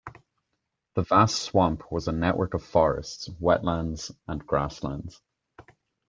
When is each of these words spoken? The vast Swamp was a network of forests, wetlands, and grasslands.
The 0.95 1.03
vast 1.03 1.35
Swamp 1.43 1.91
was 1.91 2.07
a 2.07 2.11
network 2.11 2.55
of 2.55 2.63
forests, 2.63 3.29
wetlands, 3.39 4.09
and 4.27 4.43
grasslands. 4.43 5.21